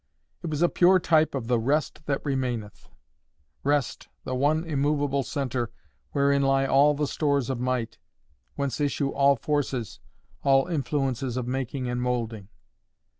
[0.41, 5.71] It was a pure type of the "rest that remaineth"—rest, the one immovable centre
[6.13, 7.99] wherein lie all the stores of might,
[8.55, 9.99] whence issue all forces,
[10.41, 12.49] all influences of making and moulding.